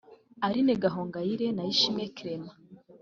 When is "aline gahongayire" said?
0.45-1.47